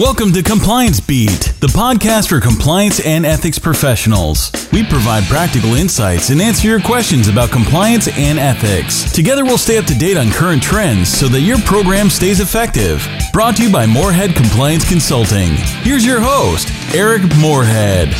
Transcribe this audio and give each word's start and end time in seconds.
Welcome 0.00 0.32
to 0.32 0.42
Compliance 0.42 0.98
Beat, 0.98 1.52
the 1.60 1.66
podcast 1.66 2.30
for 2.30 2.40
compliance 2.40 3.04
and 3.04 3.26
ethics 3.26 3.58
professionals. 3.58 4.50
We 4.72 4.82
provide 4.82 5.24
practical 5.24 5.74
insights 5.74 6.30
and 6.30 6.40
answer 6.40 6.68
your 6.68 6.80
questions 6.80 7.28
about 7.28 7.50
compliance 7.50 8.08
and 8.08 8.38
ethics. 8.38 9.12
Together, 9.12 9.44
we'll 9.44 9.58
stay 9.58 9.76
up 9.76 9.84
to 9.84 9.94
date 9.94 10.16
on 10.16 10.30
current 10.30 10.62
trends 10.62 11.10
so 11.10 11.28
that 11.28 11.42
your 11.42 11.58
program 11.58 12.08
stays 12.08 12.40
effective. 12.40 13.06
Brought 13.34 13.56
to 13.56 13.64
you 13.64 13.70
by 13.70 13.84
Morehead 13.84 14.34
Compliance 14.34 14.88
Consulting. 14.88 15.50
Here's 15.82 16.06
your 16.06 16.20
host, 16.22 16.72
Eric 16.94 17.20
Morehead. 17.38 18.14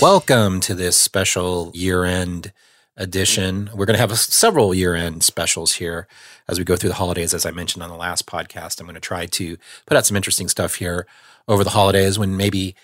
Welcome 0.00 0.60
to 0.60 0.74
this 0.76 0.96
special 0.96 1.72
year 1.74 2.04
end 2.04 2.52
edition. 2.96 3.70
We're 3.74 3.86
going 3.86 3.94
to 3.96 4.00
have 4.00 4.18
several 4.18 4.74
year 4.74 4.94
end 4.94 5.22
specials 5.22 5.74
here 5.74 6.06
as 6.48 6.58
we 6.58 6.64
go 6.64 6.76
through 6.76 6.90
the 6.90 6.96
holidays. 6.96 7.34
As 7.34 7.44
I 7.44 7.50
mentioned 7.50 7.82
on 7.82 7.90
the 7.90 7.96
last 7.96 8.26
podcast, 8.26 8.80
I'm 8.80 8.86
going 8.86 8.94
to 8.94 9.00
try 9.00 9.26
to 9.26 9.56
put 9.86 9.96
out 9.96 10.06
some 10.06 10.16
interesting 10.16 10.48
stuff 10.48 10.76
here 10.76 11.06
over 11.48 11.62
the 11.62 11.70
holidays 11.70 12.18
when 12.18 12.36
maybe 12.36 12.74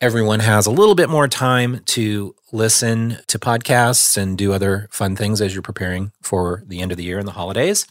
everyone 0.00 0.40
has 0.40 0.66
a 0.66 0.70
little 0.70 0.94
bit 0.94 1.10
more 1.10 1.26
time 1.26 1.80
to 1.84 2.34
listen 2.52 3.18
to 3.26 3.38
podcasts 3.38 4.16
and 4.16 4.38
do 4.38 4.52
other 4.52 4.88
fun 4.90 5.16
things 5.16 5.40
as 5.40 5.54
you're 5.54 5.62
preparing 5.62 6.12
for 6.22 6.62
the 6.66 6.80
end 6.80 6.92
of 6.92 6.96
the 6.96 7.04
year 7.04 7.18
and 7.18 7.26
the 7.26 7.32
holidays. 7.32 7.86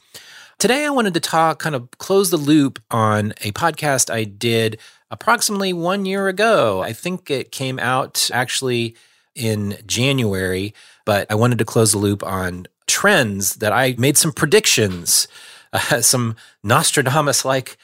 Today, 0.57 0.85
I 0.85 0.89
wanted 0.89 1.13
to 1.13 1.19
talk, 1.19 1.59
kind 1.59 1.75
of 1.75 1.91
close 1.99 2.29
the 2.31 2.37
loop 2.37 2.81
on 2.89 3.33
a 3.41 3.51
podcast 3.51 4.11
I 4.11 4.23
did 4.23 4.79
approximately 5.11 5.73
one 5.73 6.05
year 6.05 6.27
ago. 6.27 6.81
I 6.81 6.93
think 6.93 7.29
it 7.29 7.51
came 7.51 7.77
out 7.77 8.29
actually 8.33 8.95
in 9.35 9.77
January 9.85 10.73
but 11.07 11.25
I 11.31 11.35
wanted 11.35 11.57
to 11.59 11.65
close 11.65 11.93
the 11.93 11.97
loop 11.99 12.21
on 12.21 12.67
trends 12.85 13.55
that 13.55 13.71
I 13.71 13.95
made 13.97 14.17
some 14.17 14.33
predictions, 14.33 15.29
uh, 15.71 16.01
some 16.01 16.35
Nostradamus 16.63 17.45
like 17.45 17.77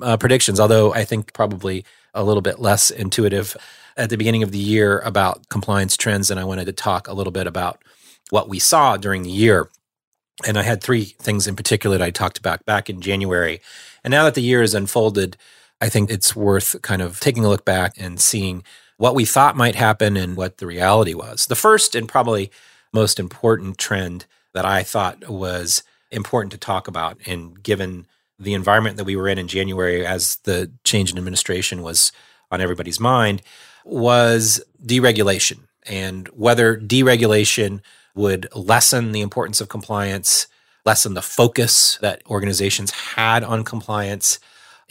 uh, 0.00 0.16
predictions, 0.16 0.60
although 0.60 0.94
I 0.94 1.04
think 1.04 1.32
probably 1.32 1.84
a 2.14 2.22
little 2.22 2.42
bit 2.42 2.60
less 2.60 2.92
intuitive 2.92 3.56
at 3.96 4.08
the 4.08 4.16
beginning 4.16 4.44
of 4.44 4.52
the 4.52 4.58
year 4.58 5.00
about 5.00 5.48
compliance 5.48 5.96
trends. 5.96 6.30
And 6.30 6.38
I 6.38 6.44
wanted 6.44 6.66
to 6.66 6.72
talk 6.72 7.08
a 7.08 7.12
little 7.12 7.32
bit 7.32 7.48
about 7.48 7.82
what 8.30 8.48
we 8.48 8.60
saw 8.60 8.96
during 8.96 9.24
the 9.24 9.30
year. 9.30 9.68
And 10.46 10.56
I 10.56 10.62
had 10.62 10.80
three 10.80 11.06
things 11.06 11.48
in 11.48 11.56
particular 11.56 11.98
that 11.98 12.04
I 12.04 12.10
talked 12.10 12.38
about 12.38 12.64
back 12.66 12.88
in 12.88 13.00
January. 13.00 13.60
And 14.04 14.12
now 14.12 14.22
that 14.24 14.34
the 14.34 14.42
year 14.42 14.60
has 14.60 14.74
unfolded, 14.74 15.36
I 15.80 15.88
think 15.88 16.08
it's 16.08 16.36
worth 16.36 16.80
kind 16.82 17.02
of 17.02 17.18
taking 17.18 17.44
a 17.44 17.48
look 17.48 17.64
back 17.64 17.94
and 17.98 18.20
seeing 18.20 18.62
what 18.96 19.14
we 19.16 19.24
thought 19.24 19.56
might 19.56 19.74
happen 19.74 20.16
and 20.16 20.36
what 20.36 20.58
the 20.58 20.66
reality 20.66 21.14
was. 21.14 21.46
The 21.46 21.56
first 21.56 21.96
and 21.96 22.06
probably 22.06 22.50
most 22.92 23.18
important 23.18 23.78
trend 23.78 24.26
that 24.52 24.64
I 24.64 24.82
thought 24.82 25.28
was 25.28 25.82
important 26.10 26.52
to 26.52 26.58
talk 26.58 26.88
about, 26.88 27.18
and 27.26 27.62
given 27.62 28.06
the 28.38 28.54
environment 28.54 28.96
that 28.96 29.04
we 29.04 29.16
were 29.16 29.28
in 29.28 29.38
in 29.38 29.48
January 29.48 30.04
as 30.04 30.36
the 30.44 30.70
change 30.84 31.12
in 31.12 31.18
administration 31.18 31.82
was 31.82 32.10
on 32.50 32.60
everybody's 32.60 32.98
mind, 32.98 33.42
was 33.84 34.62
deregulation 34.84 35.60
and 35.84 36.28
whether 36.28 36.76
deregulation 36.76 37.80
would 38.14 38.48
lessen 38.54 39.12
the 39.12 39.20
importance 39.20 39.60
of 39.60 39.68
compliance, 39.68 40.46
lessen 40.84 41.14
the 41.14 41.22
focus 41.22 41.98
that 42.00 42.22
organizations 42.28 42.90
had 42.90 43.44
on 43.44 43.62
compliance, 43.64 44.40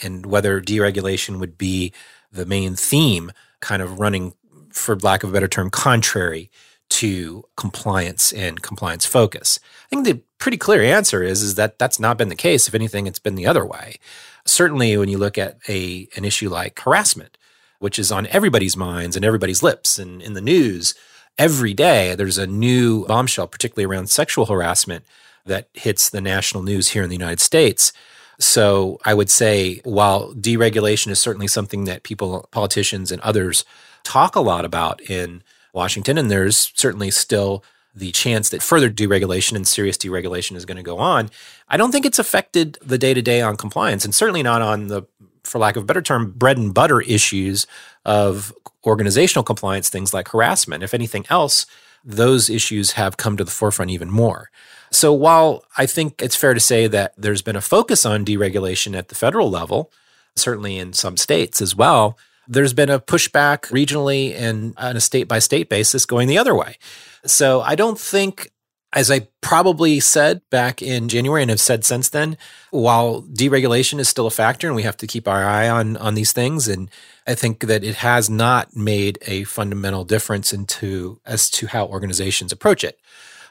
and 0.02 0.26
whether 0.26 0.62
deregulation 0.62 1.40
would 1.40 1.58
be 1.58 1.92
the 2.32 2.46
main 2.46 2.76
theme 2.76 3.32
kind 3.60 3.82
of 3.82 4.00
running, 4.00 4.34
for 4.72 4.96
lack 4.98 5.24
of 5.24 5.32
a 5.32 5.34
better 5.34 5.48
term, 5.48 5.70
contrary 5.70 6.50
to 6.90 7.46
compliance 7.56 8.32
and 8.34 8.62
compliance 8.62 9.06
focus? 9.06 9.60
I 9.86 9.90
think 9.90 10.06
the 10.06 10.22
pretty 10.38 10.58
clear 10.58 10.82
answer 10.82 11.24
is, 11.24 11.42
is 11.42 11.56
that 11.56 11.80
that's 11.80 12.00
not 12.00 12.18
been 12.18 12.30
the 12.30 12.36
case. 12.36 12.68
If 12.68 12.76
anything, 12.76 13.08
it's 13.08 13.20
been 13.20 13.36
the 13.36 13.48
other 13.48 13.66
way. 13.66 13.98
Certainly, 14.46 14.98
when 14.98 15.10
you 15.10 15.18
look 15.18 15.38
at 15.38 15.60
a 15.68 16.08
an 16.16 16.26
issue 16.26 16.50
like 16.50 16.80
harassment, 16.80 17.38
which 17.80 18.00
is 18.00 18.12
on 18.12 18.28
everybody's 18.28 18.78
minds 18.78 19.16
and 19.16 19.26
everybody's 19.26 19.64
lips 19.64 19.98
and 19.98 20.22
in 20.22 20.34
the 20.34 20.42
news 20.42 20.96
every 21.38 21.74
day, 21.74 22.16
there's 22.16 22.38
a 22.38 22.48
new 22.48 23.06
bombshell, 23.06 23.48
particularly 23.48 23.86
around 23.86 24.10
sexual 24.10 24.46
harassment, 24.48 25.06
that 25.46 25.70
hits 25.74 26.10
the 26.10 26.22
national 26.22 26.64
news 26.64 26.90
here 26.90 27.04
in 27.04 27.10
the 27.10 27.16
United 27.16 27.40
States. 27.40 27.94
So 28.40 29.00
I 29.06 29.14
would 29.14 29.30
say 29.30 29.82
while 29.84 30.34
deregulation 30.34 31.08
is 31.08 31.20
certainly 31.20 31.48
something 31.48 31.86
that 31.86 32.04
people, 32.04 32.48
politicians, 32.52 33.12
and 33.12 33.22
others 33.22 33.66
talk 34.04 34.36
a 34.36 34.42
lot 34.42 34.64
about 34.64 35.02
in 35.02 35.44
Washington, 35.74 36.18
and 36.18 36.30
there's 36.30 36.72
certainly 36.76 37.12
still 37.12 37.64
the 37.96 38.12
chance 38.12 38.50
that 38.50 38.62
further 38.62 38.90
deregulation 38.90 39.56
and 39.56 39.68
serious 39.68 39.98
deregulation 39.98 40.56
is 40.56 40.66
going 40.66 40.78
to 40.78 40.84
go 40.84 41.00
on. 41.00 41.30
I 41.68 41.78
don't 41.78 41.92
think 41.92 42.06
it's 42.06 42.20
affected 42.20 42.78
the 42.82 42.98
day 42.98 43.14
to 43.14 43.22
day 43.22 43.42
on 43.42 43.58
compliance, 43.58 44.06
and 44.06 44.14
certainly 44.14 44.44
not 44.44 44.62
on 44.62 44.88
the, 44.88 45.04
for 45.44 45.60
lack 45.60 45.76
of 45.76 45.84
a 45.84 45.86
better 45.86 46.02
term, 46.02 46.32
bread 46.32 46.58
and 46.58 46.74
butter 46.74 47.02
issues 47.02 47.66
of 48.06 48.54
organizational 48.86 49.44
compliance, 49.44 49.90
things 49.90 50.14
like 50.14 50.30
harassment. 50.30 50.84
If 50.84 50.94
anything 50.94 51.26
else, 51.30 51.66
those 52.04 52.50
issues 52.50 52.92
have 52.94 53.18
come 53.18 53.38
to 53.38 53.44
the 53.44 53.52
forefront 53.52 53.92
even 53.92 54.10
more. 54.10 54.50
So 54.92 55.14
while 55.14 55.64
I 55.78 55.86
think 55.86 56.22
it's 56.22 56.36
fair 56.36 56.54
to 56.54 56.60
say 56.60 56.88
that 56.88 57.14
there's 57.18 57.42
been 57.42 57.56
a 57.56 57.62
focus 57.62 58.06
on 58.06 58.26
deregulation 58.26 58.98
at 58.98 59.10
the 59.10 59.16
federal 59.16 59.50
level, 59.50 59.92
certainly 60.36 60.78
in 60.78 60.94
some 60.94 61.18
states 61.18 61.62
as 61.62 61.76
well, 61.76 62.18
there's 62.50 62.74
been 62.74 62.90
a 62.90 63.00
pushback 63.00 63.70
regionally 63.72 64.36
and 64.36 64.74
on 64.78 64.98
a 64.98 65.02
state 65.02 65.28
by 65.28 65.40
state 65.40 65.70
basis 65.70 66.06
going 66.06 66.28
the 66.28 66.38
other 66.38 66.56
way. 66.56 66.78
So 67.26 67.62
I 67.62 67.76
don't 67.76 68.00
think 68.00 68.52
as 68.92 69.12
I 69.12 69.28
probably 69.42 70.00
said 70.00 70.42
back 70.50 70.82
in 70.82 71.10
January 71.10 71.44
and 71.44 71.52
have 71.52 71.60
said 71.60 71.86
since 71.86 72.10
then, 72.10 72.38
while 72.72 73.22
deregulation 73.22 74.00
is 74.00 74.10
still 74.10 74.26
a 74.26 74.32
factor 74.32 74.66
and 74.66 74.76
we 74.76 74.82
have 74.84 74.98
to 74.98 75.08
keep 75.08 75.28
our 75.28 75.44
eye 75.44 75.70
on 75.70 75.96
on 75.98 76.16
these 76.16 76.34
things, 76.34 76.68
and 76.68 76.90
I 77.28 77.36
think 77.36 77.62
that 77.62 77.84
it 77.84 77.98
has 77.98 78.30
not 78.30 78.76
made 78.76 79.20
a 79.28 79.44
fundamental 79.44 80.06
difference 80.06 80.52
into 80.52 81.22
as 81.26 81.52
to 81.52 81.68
how 81.68 81.86
organizations 81.86 82.52
approach 82.52 82.84
it. 82.84 83.00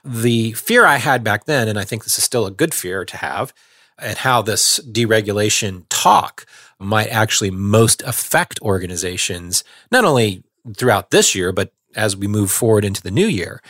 The 0.05 0.53
fear 0.53 0.85
I 0.85 0.97
had 0.97 1.23
back 1.23 1.45
then, 1.45 1.69
and 1.69 1.79
I 1.79 1.85
think 1.85 2.03
this 2.03 2.19
is 2.19 2.25
still 2.25 2.47
a 2.47 2.51
good 2.51 2.75
fear 2.75 3.05
to 3.05 3.17
have, 3.17 3.53
and 4.01 4.19
how 4.19 4.43
this 4.43 4.81
deregulation 4.81 5.85
talk 5.89 6.47
might 6.78 7.09
actually 7.09 7.50
most 7.50 8.03
affect 8.03 8.61
organizations, 8.62 9.65
not 9.91 10.05
only 10.05 10.43
throughout 10.77 11.11
this 11.11 11.34
year, 11.34 11.53
but 11.53 11.72
as 11.97 12.16
we 12.16 12.27
move 12.27 12.50
forward 12.50 12.84
into 12.84 13.03
the 13.03 13.11
new 13.11 13.27
year, 13.27 13.61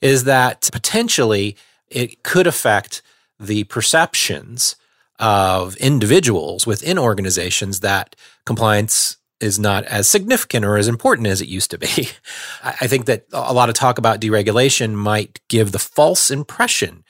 is 0.00 0.24
that 0.24 0.68
potentially 0.72 1.56
it 1.88 2.22
could 2.22 2.46
affect 2.46 3.02
the 3.40 3.64
perceptions 3.64 4.76
of 5.18 5.76
individuals 5.76 6.66
within 6.66 6.98
organizations 6.98 7.80
that 7.80 8.14
compliance 8.44 9.16
is 9.40 9.58
not 9.58 9.84
as 9.84 10.08
significant 10.08 10.64
or 10.64 10.76
as 10.76 10.88
important 10.88 11.28
as 11.28 11.40
it 11.40 11.48
used 11.48 11.70
to 11.70 11.78
be. 11.78 12.08
I 12.64 12.86
think 12.86 13.06
that 13.06 13.24
a 13.32 13.54
lot 13.54 13.68
of 13.68 13.74
talk 13.74 13.98
about 13.98 14.20
deregulation 14.20 14.94
might 14.94 15.40
give 15.48 15.72
the 15.72 15.78
false 15.78 16.30
impression 16.30 17.04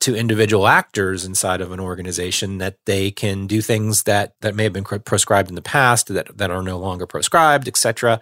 to 0.00 0.14
individual 0.14 0.66
actors 0.66 1.24
inside 1.24 1.60
of 1.60 1.72
an 1.72 1.80
organization 1.80 2.58
that 2.58 2.76
they 2.84 3.10
can 3.10 3.46
do 3.46 3.62
things 3.62 4.02
that 4.02 4.34
that 4.40 4.54
may 4.54 4.64
have 4.64 4.72
been 4.72 4.84
prescribed 4.84 5.48
in 5.48 5.54
the 5.54 5.62
past 5.62 6.08
that 6.08 6.36
that 6.36 6.50
are 6.50 6.62
no 6.62 6.78
longer 6.78 7.06
prescribed, 7.06 7.68
etc. 7.68 8.20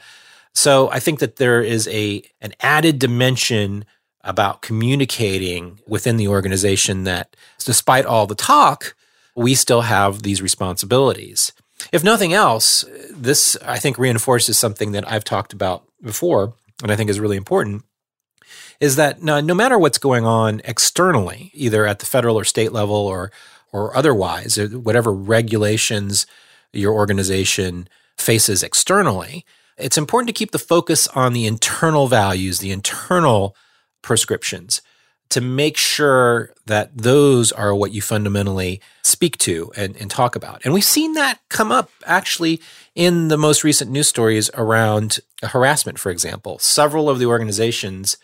So 0.55 0.91
I 0.91 1.01
think 1.01 1.19
that 1.19 1.37
there 1.37 1.63
is 1.63 1.89
a 1.89 2.23
an 2.41 2.53
added 2.61 2.99
dimension 2.99 3.85
about 4.25 4.63
communicating 4.63 5.81
within 5.87 6.17
the 6.17 6.29
organization 6.29 7.05
that 7.05 7.35
despite 7.59 8.07
all 8.07 8.27
the 8.27 8.37
talk, 8.37 8.95
we 9.35 9.55
still 9.55 9.81
have 9.81 10.23
these 10.23 10.41
responsibilities. 10.41 11.53
If 11.91 12.05
nothing 12.05 12.33
else, 12.33 12.85
this 13.11 13.57
I 13.65 13.79
think 13.79 13.99
reinforces 13.99 14.59
something 14.59 14.93
that 14.93 15.11
I've 15.11 15.25
talked 15.25 15.53
about 15.53 15.85
before 16.01 16.55
and 16.83 16.93
I 16.93 16.97
think 16.97 17.11
is 17.11 17.19
really 17.19 17.37
important 17.37 17.85
is 18.83 18.97
that 18.97 19.23
no, 19.23 19.41
matter 19.55 19.79
what's 19.79 19.97
going 19.97 20.27
on 20.27 20.61
externally, 20.65 21.53
either 21.55 21.87
at 21.87 22.01
the 22.01 22.05
federal 22.05 22.37
or 22.37 22.45
state 22.45 22.73
level 22.73 22.97
or 22.97 23.31
or 23.71 23.97
otherwise, 23.97 24.59
whatever 24.59 25.11
regulations 25.11 26.27
your 26.75 26.93
organization 26.93 27.89
faces 28.19 28.63
externally, 28.63 29.47
it's 29.79 29.97
important 29.97 30.29
to 30.29 30.35
keep 30.35 30.51
the 30.51 30.59
focus 30.59 31.09
on 31.09 31.33
the 31.33 31.47
internal 31.47 32.07
values, 32.07 32.59
the 32.59 32.73
internal 32.73 33.57
prescriptions 34.03 34.83
to 35.31 35.41
make 35.41 35.79
sure 35.79 36.53
that 36.67 36.91
those 36.95 37.53
are 37.53 37.75
what 37.75 37.93
you 37.93 38.03
fundamentally 38.03 38.83
speak 39.03 39.39
to 39.39 39.73
and, 39.75 39.97
and, 39.97 40.11
talk 40.11 40.37
about. 40.37 40.61
And 40.63 40.75
we've 40.75 40.85
seen 40.85 41.15
that 41.15 41.39
come 41.49 41.73
up 41.73 41.89
actually 42.05 42.61
in 42.95 43.29
the 43.29 43.39
most 43.39 43.65
recent 43.65 43.91
news 43.91 44.09
stories 44.09 44.51
around 44.53 45.21
harassment, 45.43 45.99
for 45.99 46.11
example. 46.11 46.59
Several 46.59 47.09
of 47.09 47.19
the 47.19 47.25
organizations 47.25 48.19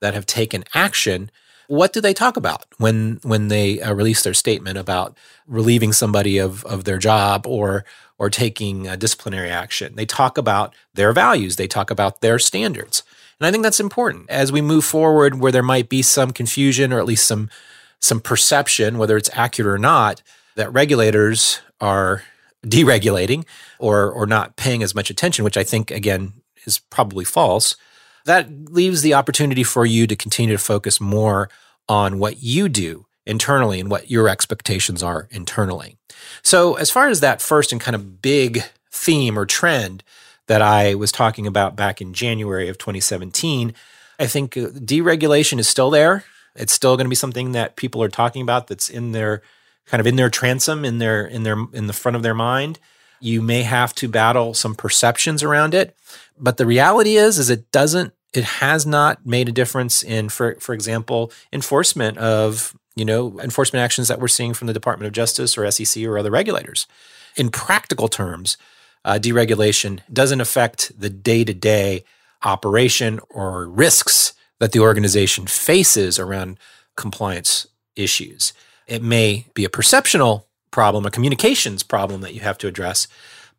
that 0.00 0.14
have 0.14 0.26
taken 0.26 0.64
action 0.74 1.30
what 1.66 1.92
do 1.92 2.00
they 2.00 2.14
talk 2.14 2.36
about 2.36 2.66
when 2.78 3.20
when 3.22 3.48
they 3.48 3.80
uh, 3.80 3.92
release 3.94 4.22
their 4.22 4.34
statement 4.34 4.78
about 4.78 5.16
relieving 5.46 5.92
somebody 5.92 6.38
of 6.38 6.64
of 6.66 6.84
their 6.84 6.98
job 6.98 7.46
or 7.46 7.84
or 8.18 8.30
taking 8.30 8.84
disciplinary 8.98 9.50
action? 9.50 9.96
They 9.96 10.06
talk 10.06 10.38
about 10.38 10.74
their 10.94 11.12
values. 11.12 11.56
They 11.56 11.66
talk 11.66 11.90
about 11.90 12.20
their 12.20 12.38
standards. 12.38 13.02
And 13.40 13.46
i 13.46 13.50
think 13.50 13.62
that's 13.62 13.80
important. 13.80 14.30
As 14.30 14.52
we 14.52 14.60
move 14.60 14.84
forward 14.84 15.40
where 15.40 15.52
there 15.52 15.62
might 15.62 15.88
be 15.88 16.02
some 16.02 16.32
confusion 16.32 16.92
or 16.92 16.98
at 16.98 17.06
least 17.06 17.26
some 17.26 17.50
some 17.98 18.20
perception 18.20 18.98
whether 18.98 19.16
it's 19.16 19.30
accurate 19.32 19.74
or 19.74 19.78
not 19.78 20.22
that 20.56 20.72
regulators 20.72 21.60
are 21.80 22.22
deregulating 22.64 23.44
or 23.78 24.10
or 24.10 24.26
not 24.26 24.56
paying 24.56 24.82
as 24.82 24.94
much 24.94 25.10
attention, 25.10 25.44
which 25.44 25.56
I 25.56 25.64
think 25.64 25.90
again 25.90 26.34
is 26.66 26.78
probably 26.78 27.24
false. 27.24 27.76
That 28.24 28.70
leaves 28.70 29.02
the 29.02 29.14
opportunity 29.14 29.62
for 29.62 29.84
you 29.84 30.06
to 30.06 30.16
continue 30.16 30.56
to 30.56 30.62
focus 30.62 31.00
more 31.00 31.50
on 31.88 32.18
what 32.18 32.42
you 32.42 32.68
do 32.68 33.06
internally 33.26 33.80
and 33.80 33.90
what 33.90 34.10
your 34.10 34.28
expectations 34.28 35.02
are 35.02 35.28
internally. 35.30 35.96
So, 36.42 36.74
as 36.74 36.90
far 36.90 37.08
as 37.08 37.20
that 37.20 37.42
first 37.42 37.72
and 37.72 37.80
kind 37.80 37.94
of 37.94 38.22
big 38.22 38.62
theme 38.90 39.38
or 39.38 39.46
trend 39.46 40.02
that 40.46 40.62
I 40.62 40.94
was 40.94 41.12
talking 41.12 41.46
about 41.46 41.76
back 41.76 42.00
in 42.00 42.12
January 42.12 42.68
of 42.68 42.78
2017, 42.78 43.74
I 44.18 44.26
think 44.26 44.56
uh, 44.56 44.68
deregulation 44.68 45.58
is 45.58 45.68
still 45.68 45.90
there. 45.90 46.24
It's 46.54 46.72
still 46.72 46.96
going 46.96 47.06
to 47.06 47.10
be 47.10 47.16
something 47.16 47.52
that 47.52 47.76
people 47.76 48.02
are 48.02 48.08
talking 48.08 48.42
about 48.42 48.68
that's 48.68 48.88
in 48.88 49.12
their 49.12 49.42
kind 49.86 50.00
of 50.00 50.06
in 50.06 50.16
their 50.16 50.30
transom 50.30 50.84
in 50.84 50.98
their 50.98 51.26
in 51.26 51.42
their 51.42 51.56
in 51.72 51.86
the 51.86 51.92
front 51.92 52.16
of 52.16 52.22
their 52.22 52.34
mind. 52.34 52.78
You 53.24 53.40
may 53.40 53.62
have 53.62 53.94
to 53.94 54.08
battle 54.08 54.52
some 54.52 54.74
perceptions 54.74 55.42
around 55.42 55.72
it, 55.72 55.96
but 56.38 56.58
the 56.58 56.66
reality 56.66 57.16
is 57.16 57.38
is 57.38 57.48
it 57.48 57.72
doesn't 57.72 58.12
it 58.34 58.44
has 58.44 58.84
not 58.84 59.24
made 59.24 59.48
a 59.48 59.52
difference 59.52 60.02
in 60.02 60.28
for 60.28 60.56
for 60.60 60.74
example 60.74 61.32
enforcement 61.50 62.18
of 62.18 62.76
you 62.94 63.04
know 63.06 63.40
enforcement 63.40 63.82
actions 63.82 64.08
that 64.08 64.20
we're 64.20 64.28
seeing 64.28 64.52
from 64.52 64.66
the 64.66 64.74
Department 64.74 65.06
of 65.06 65.14
Justice 65.14 65.56
or 65.56 65.70
SEC 65.70 66.04
or 66.04 66.18
other 66.18 66.30
regulators. 66.30 66.86
In 67.34 67.48
practical 67.48 68.08
terms, 68.08 68.58
uh, 69.06 69.18
deregulation 69.18 70.00
doesn't 70.12 70.42
affect 70.42 70.92
the 71.00 71.08
day 71.08 71.44
to 71.44 71.54
day 71.54 72.04
operation 72.42 73.20
or 73.30 73.66
risks 73.66 74.34
that 74.60 74.72
the 74.72 74.80
organization 74.80 75.46
faces 75.46 76.18
around 76.18 76.58
compliance 76.94 77.66
issues. 77.96 78.52
It 78.86 79.02
may 79.02 79.46
be 79.54 79.64
a 79.64 79.70
perceptional 79.70 80.46
problem, 80.74 81.06
a 81.06 81.10
communications 81.10 81.84
problem 81.84 82.20
that 82.22 82.34
you 82.34 82.40
have 82.40 82.58
to 82.58 82.66
address. 82.66 83.06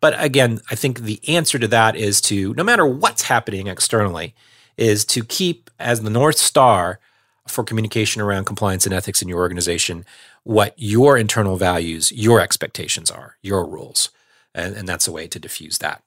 But 0.01 0.21
again, 0.21 0.59
I 0.69 0.75
think 0.75 0.99
the 0.99 1.21
answer 1.29 1.57
to 1.57 1.67
that 1.69 1.95
is 1.95 2.19
to, 2.23 2.53
no 2.55 2.63
matter 2.63 2.85
what's 2.85 3.23
happening 3.23 3.67
externally, 3.67 4.35
is 4.75 5.05
to 5.05 5.23
keep 5.23 5.69
as 5.79 6.01
the 6.01 6.09
North 6.09 6.37
Star 6.37 6.99
for 7.47 7.63
communication 7.63 8.21
around 8.21 8.43
compliance 8.43 8.85
and 8.85 8.93
ethics 8.93 9.21
in 9.21 9.29
your 9.29 9.39
organization 9.39 10.03
what 10.43 10.73
your 10.75 11.17
internal 11.17 11.55
values, 11.55 12.11
your 12.11 12.41
expectations 12.41 13.09
are, 13.09 13.37
your 13.41 13.65
rules. 13.65 14.09
And, 14.53 14.75
and 14.75 14.85
that's 14.85 15.07
a 15.07 15.11
way 15.13 15.25
to 15.27 15.39
diffuse 15.39 15.77
that. 15.77 16.03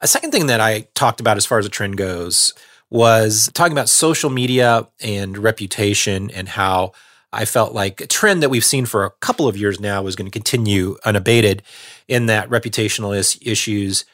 A 0.00 0.06
second 0.06 0.30
thing 0.30 0.46
that 0.46 0.60
I 0.60 0.86
talked 0.94 1.18
about 1.18 1.36
as 1.36 1.44
far 1.44 1.58
as 1.58 1.66
a 1.66 1.70
trend 1.70 1.96
goes 1.96 2.54
was 2.88 3.50
talking 3.52 3.72
about 3.72 3.88
social 3.88 4.30
media 4.30 4.86
and 5.00 5.36
reputation 5.38 6.30
and 6.30 6.48
how 6.50 6.92
I 7.32 7.44
felt 7.44 7.72
like 7.72 8.00
a 8.00 8.06
trend 8.06 8.42
that 8.42 8.50
we've 8.50 8.64
seen 8.64 8.86
for 8.86 9.04
a 9.04 9.10
couple 9.10 9.48
of 9.48 9.56
years 9.56 9.80
now 9.80 10.02
was 10.02 10.16
going 10.16 10.30
to 10.30 10.38
continue 10.38 10.96
unabated 11.04 11.62
in 12.08 12.26
that 12.26 12.48
reputational 12.50 13.16
is- 13.16 13.38
issues 13.40 14.04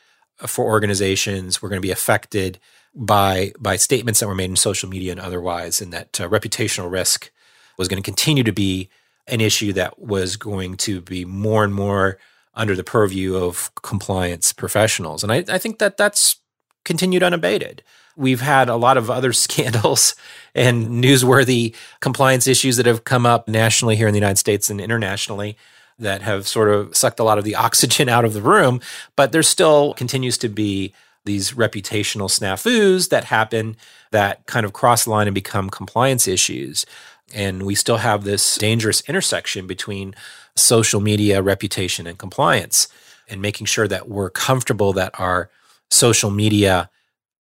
for 0.47 0.65
organizations 0.65 1.61
were 1.61 1.69
going 1.69 1.81
to 1.81 1.87
be 1.87 1.91
affected 1.91 2.59
by 2.95 3.53
by 3.59 3.77
statements 3.77 4.21
that 4.21 4.29
were 4.29 4.35
made 4.35 4.51
in 4.51 4.57
social 4.57 4.89
media 4.89 5.13
and 5.13 5.21
otherwise 5.21 5.81
and 5.81 5.93
that 5.93 6.21
uh, 6.21 6.29
reputational 6.29 6.91
risk 6.91 7.31
was 7.77 7.89
going 7.89 8.01
to 8.01 8.07
continue 8.07 8.43
to 8.43 8.53
be 8.53 8.89
an 9.27 9.41
issue 9.41 9.73
that 9.73 9.99
was 9.99 10.37
going 10.37 10.77
to 10.77 11.01
be 11.01 11.25
more 11.25 11.65
and 11.65 11.75
more 11.75 12.19
under 12.55 12.75
the 12.75 12.85
purview 12.85 13.37
of 13.37 13.71
compliance 13.83 14.53
professionals. 14.53 15.23
And 15.23 15.33
I, 15.33 15.45
I 15.49 15.59
think 15.59 15.79
that 15.79 15.97
that's 15.97 16.37
continued 16.85 17.23
unabated 17.23 17.83
we've 18.19 18.41
had 18.41 18.69
a 18.69 18.77
lot 18.77 18.99
of 18.99 19.11
other 19.11 19.33
scandals 19.45 20.15
and 20.55 21.03
newsworthy 21.03 21.75
compliance 22.01 22.47
issues 22.47 22.77
that 22.77 22.85
have 22.85 23.05
come 23.05 23.25
up 23.25 23.49
nationally 23.49 23.97
here 23.97 24.09
in 24.09 24.13
the 24.13 24.19
United 24.19 24.37
States 24.37 24.69
and 24.69 24.81
internationally 24.81 25.57
that 25.99 26.21
have 26.23 26.47
sort 26.47 26.69
of 26.69 26.95
sucked 26.95 27.21
a 27.21 27.25
lot 27.25 27.39
of 27.39 27.45
the 27.45 27.55
oxygen 27.67 28.09
out 28.09 28.25
of 28.27 28.35
the 28.35 28.43
room. 28.43 28.81
But 29.17 29.33
there 29.33 29.43
still 29.43 29.95
continues 29.95 30.37
to 30.39 30.49
be 30.49 30.93
these 31.25 31.53
reputational 31.53 32.29
snafus 32.29 33.09
that 33.11 33.25
happen 33.25 33.77
that 34.11 34.45
kind 34.47 34.67
of 34.67 34.73
cross 34.73 35.05
the 35.05 35.11
line 35.11 35.27
and 35.27 35.35
become 35.35 35.71
compliance 35.71 36.27
issues. 36.27 36.87
And 37.35 37.65
we 37.65 37.75
still 37.75 37.99
have 37.99 38.25
this 38.25 38.57
dangerous 38.57 39.03
intersection 39.03 39.67
between 39.67 40.15
social 40.57 41.01
media, 41.01 41.43
reputation, 41.43 42.07
and 42.07 42.17
compliance, 42.17 42.89
and 43.29 43.43
making 43.43 43.67
sure 43.67 43.87
that 43.87 44.09
we're 44.09 44.31
comfortable 44.31 44.95
that 44.95 45.19
our 45.21 45.51
social 45.91 46.31
media 46.31 46.91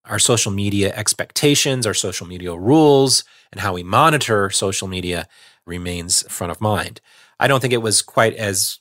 our 0.08 0.18
social 0.18 0.50
media 0.50 0.92
expectations, 0.94 1.86
our 1.86 1.94
social 1.94 2.26
media 2.26 2.54
rules, 2.54 3.24
and 3.52 3.60
how 3.60 3.74
we 3.74 3.82
monitor 3.82 4.50
social 4.50 4.88
media 4.88 5.28
remains 5.66 6.22
front 6.32 6.50
of 6.50 6.60
mind. 6.60 7.00
I 7.38 7.46
don't 7.46 7.60
think 7.60 7.72
it 7.72 7.82
was 7.82 8.02
quite 8.02 8.34
as 8.34 8.78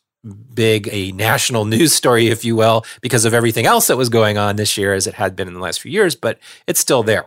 big 0.53 0.89
a 0.91 1.11
national 1.11 1.65
news 1.75 1.93
story, 1.93 2.27
if 2.27 2.43
you 2.43 2.55
will, 2.55 2.85
because 3.01 3.25
of 3.25 3.33
everything 3.33 3.65
else 3.65 3.87
that 3.87 3.97
was 3.97 4.09
going 4.09 4.37
on 4.37 4.55
this 4.55 4.77
year 4.77 4.93
as 4.93 5.05
it 5.05 5.15
had 5.15 5.35
been 5.35 5.47
in 5.47 5.53
the 5.53 5.59
last 5.59 5.81
few 5.81 5.91
years, 5.91 6.15
but 6.15 6.39
it's 6.65 6.79
still 6.79 7.03
there. 7.03 7.25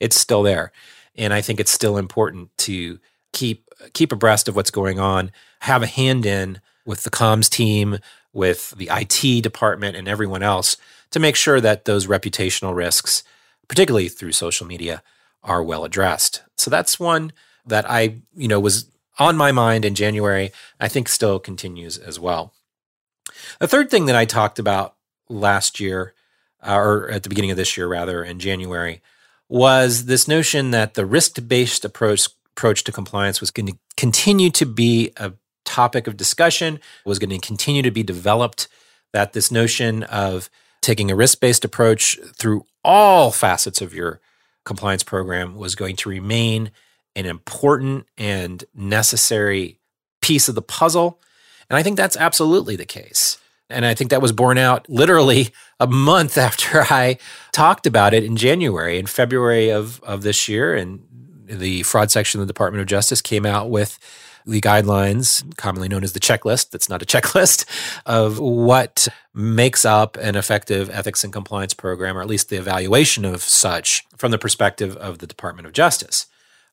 It's 0.00 0.16
still 0.16 0.42
there. 0.42 0.72
And 1.16 1.32
I 1.32 1.40
think 1.42 1.60
it's 1.60 1.72
still 1.72 1.98
important 1.98 2.56
to 2.58 2.98
keep 3.32 3.68
keep 3.92 4.12
abreast 4.12 4.48
of 4.48 4.54
what's 4.54 4.70
going 4.70 5.00
on, 5.00 5.32
have 5.60 5.82
a 5.82 5.88
hand 5.88 6.24
in 6.24 6.60
with 6.86 7.02
the 7.02 7.10
comms 7.10 7.50
team, 7.50 7.98
with 8.32 8.70
the 8.76 8.88
IT 8.90 9.42
department 9.42 9.96
and 9.96 10.08
everyone 10.08 10.42
else 10.42 10.76
to 11.10 11.20
make 11.20 11.36
sure 11.36 11.60
that 11.60 11.84
those 11.84 12.06
reputational 12.06 12.74
risks 12.74 13.22
particularly 13.72 14.08
through 14.08 14.32
social 14.32 14.66
media, 14.66 15.02
are 15.42 15.62
well 15.62 15.84
addressed. 15.84 16.42
So 16.58 16.70
that's 16.70 17.00
one 17.00 17.32
that 17.66 17.90
I, 17.90 18.16
you 18.34 18.46
know, 18.46 18.60
was 18.60 18.86
on 19.18 19.34
my 19.34 19.50
mind 19.50 19.86
in 19.86 19.94
January. 19.94 20.52
I 20.78 20.88
think 20.88 21.08
still 21.08 21.38
continues 21.38 21.96
as 21.96 22.20
well. 22.20 22.52
The 23.60 23.66
third 23.66 23.90
thing 23.90 24.04
that 24.06 24.14
I 24.14 24.26
talked 24.26 24.58
about 24.58 24.94
last 25.28 25.80
year, 25.80 26.12
uh, 26.62 26.76
or 26.76 27.08
at 27.08 27.22
the 27.22 27.30
beginning 27.30 27.50
of 27.50 27.56
this 27.56 27.76
year, 27.76 27.88
rather, 27.88 28.22
in 28.22 28.38
January, 28.38 29.00
was 29.48 30.04
this 30.04 30.28
notion 30.28 30.70
that 30.72 30.92
the 30.92 31.06
risk 31.06 31.38
based 31.48 31.84
approach 31.84 32.28
approach 32.54 32.84
to 32.84 32.92
compliance 32.92 33.40
was 33.40 33.50
going 33.50 33.66
to 33.66 33.78
continue 33.96 34.50
to 34.50 34.66
be 34.66 35.12
a 35.16 35.32
topic 35.72 36.06
of 36.06 36.16
discussion, 36.16 36.80
was 37.04 37.18
going 37.18 37.30
to 37.30 37.38
continue 37.38 37.82
to 37.82 37.90
be 37.90 38.02
developed. 38.02 38.68
That 39.12 39.32
this 39.34 39.50
notion 39.50 40.04
of 40.04 40.48
taking 40.80 41.10
a 41.10 41.16
risk 41.16 41.40
based 41.40 41.64
approach 41.64 42.18
through 42.36 42.66
all 42.84 43.30
facets 43.30 43.80
of 43.80 43.94
your 43.94 44.20
compliance 44.64 45.02
program 45.02 45.54
was 45.54 45.74
going 45.74 45.96
to 45.96 46.08
remain 46.08 46.70
an 47.14 47.26
important 47.26 48.06
and 48.16 48.64
necessary 48.74 49.78
piece 50.20 50.48
of 50.48 50.54
the 50.54 50.62
puzzle. 50.62 51.20
And 51.68 51.76
I 51.76 51.82
think 51.82 51.96
that's 51.96 52.16
absolutely 52.16 52.76
the 52.76 52.86
case. 52.86 53.38
And 53.68 53.86
I 53.86 53.94
think 53.94 54.10
that 54.10 54.22
was 54.22 54.32
borne 54.32 54.58
out 54.58 54.88
literally 54.88 55.50
a 55.80 55.86
month 55.86 56.38
after 56.48 56.82
I 56.82 57.18
talked 57.52 57.86
about 57.86 58.14
it 58.14 58.24
in 58.24 58.36
January. 58.36 58.98
In 58.98 59.06
February 59.06 59.70
of, 59.70 60.02
of 60.02 60.22
this 60.22 60.48
year, 60.48 60.74
and 60.74 61.02
the 61.44 61.82
fraud 61.82 62.10
section 62.10 62.40
of 62.40 62.46
the 62.46 62.52
Department 62.52 62.80
of 62.80 62.86
Justice 62.86 63.20
came 63.20 63.44
out 63.44 63.70
with 63.70 63.98
the 64.46 64.60
guidelines, 64.60 65.56
commonly 65.56 65.88
known 65.88 66.04
as 66.04 66.12
the 66.12 66.20
checklist, 66.20 66.70
that's 66.70 66.88
not 66.88 67.02
a 67.02 67.06
checklist, 67.06 67.64
of 68.06 68.38
what 68.38 69.08
makes 69.34 69.84
up 69.84 70.16
an 70.18 70.36
effective 70.36 70.90
ethics 70.90 71.24
and 71.24 71.32
compliance 71.32 71.74
program, 71.74 72.16
or 72.16 72.22
at 72.22 72.28
least 72.28 72.48
the 72.48 72.56
evaluation 72.56 73.24
of 73.24 73.42
such 73.42 74.04
from 74.16 74.30
the 74.30 74.38
perspective 74.38 74.96
of 74.96 75.18
the 75.18 75.26
Department 75.26 75.66
of 75.66 75.72
Justice. 75.72 76.26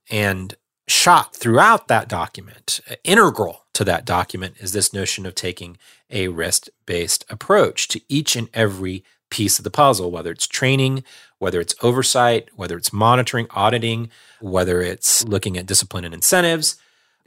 And 0.09 0.55
shot 0.87 1.35
throughout 1.35 1.87
that 1.87 2.09
document, 2.09 2.79
integral 3.03 3.65
to 3.73 3.83
that 3.85 4.05
document, 4.05 4.55
is 4.59 4.71
this 4.71 4.93
notion 4.93 5.25
of 5.25 5.35
taking 5.35 5.77
a 6.09 6.27
risk 6.27 6.67
based 6.85 7.25
approach 7.29 7.87
to 7.89 8.01
each 8.09 8.35
and 8.35 8.49
every 8.53 9.03
piece 9.29 9.59
of 9.59 9.63
the 9.63 9.71
puzzle, 9.71 10.11
whether 10.11 10.31
it's 10.31 10.47
training, 10.47 11.03
whether 11.37 11.61
it's 11.61 11.75
oversight, 11.81 12.49
whether 12.55 12.75
it's 12.75 12.91
monitoring, 12.91 13.47
auditing, 13.51 14.09
whether 14.41 14.81
it's 14.81 15.23
looking 15.25 15.57
at 15.57 15.65
discipline 15.65 16.03
and 16.03 16.13
incentives, 16.13 16.77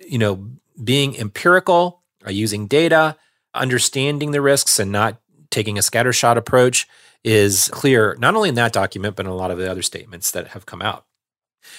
you 0.09 0.19
know, 0.19 0.49
being 0.83 1.17
empirical, 1.19 2.03
uh, 2.27 2.31
using 2.31 2.67
data, 2.67 3.17
understanding 3.55 4.31
the 4.31 4.41
risks 4.41 4.79
and 4.79 4.91
not 4.91 5.21
taking 5.51 5.77
a 5.79 5.83
scattershot 5.83 6.37
approach 6.37 6.89
is 7.25 7.69
clear, 7.73 8.17
not 8.19 8.35
only 8.35 8.49
in 8.49 8.55
that 8.57 8.73
document, 8.73 9.17
but 9.17 9.27
in 9.27 9.33
a 9.33 9.37
lot 9.37 9.51
of 9.51 9.59
the 9.59 9.71
other 9.71 9.83
statements 9.83 10.31
that 10.31 10.49
have 10.49 10.67
come 10.67 10.83
out. 10.83 11.07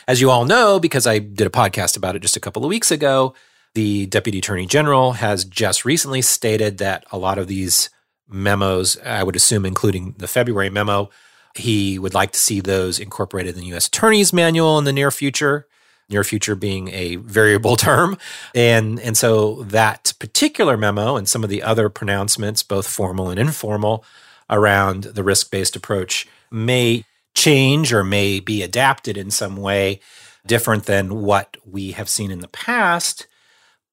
As 0.08 0.22
you 0.22 0.30
all 0.30 0.46
know, 0.46 0.80
because 0.80 1.06
I 1.06 1.20
did 1.20 1.48
a 1.48 1.50
podcast 1.50 1.98
about 1.98 2.16
it 2.16 2.22
just 2.22 2.38
a 2.38 2.40
couple 2.40 2.64
of 2.64 2.70
weeks 2.70 2.92
ago, 2.92 3.34
the 3.74 4.06
Deputy 4.06 4.38
Attorney 4.38 4.66
General 4.66 5.14
has 5.14 5.44
just 5.44 5.84
recently 5.84 6.22
stated 6.22 6.78
that 6.78 7.04
a 7.12 7.18
lot 7.18 7.38
of 7.38 7.48
these 7.48 7.90
memos, 8.30 8.98
I 9.04 9.24
would 9.24 9.36
assume, 9.36 9.66
including 9.66 10.16
the 10.18 10.28
February 10.28 10.70
memo, 10.70 11.10
he 11.56 12.00
would 12.00 12.14
like 12.14 12.32
to 12.32 12.40
see 12.40 12.62
those 12.62 13.00
incorporated 13.00 13.56
in 13.56 13.62
the 13.62 13.68
U.S. 13.68 13.88
Attorney's 13.88 14.32
Manual 14.32 14.78
in 14.78 14.86
the 14.86 14.94
near 14.94 15.12
future 15.12 15.68
near 16.10 16.24
future 16.24 16.56
being 16.56 16.90
a 16.90 17.16
variable 17.18 17.76
term. 17.78 18.18
And, 18.54 19.00
and 19.00 19.18
so 19.18 19.64
that 19.64 20.14
particular 20.20 20.78
memo 20.78 21.16
and 21.16 21.28
some 21.28 21.44
of 21.44 21.50
the 21.50 21.64
other 21.64 21.90
pronouncements, 21.90 22.64
both 22.64 22.88
formal 22.88 23.30
and 23.30 23.40
informal, 23.40 24.06
around 24.50 25.04
the 25.04 25.24
risk 25.24 25.52
based 25.52 25.76
approach 25.76 26.28
may 26.52 27.06
change 27.36 27.92
or 27.92 28.04
may 28.04 28.40
be 28.40 28.62
adapted 28.62 29.18
in 29.18 29.32
some 29.32 29.58
way 29.58 30.00
different 30.46 30.86
than 30.86 31.22
what 31.22 31.58
we 31.66 31.92
have 31.92 32.10
seen 32.10 32.32
in 32.32 32.40
the 32.40 32.48
past. 32.48 33.28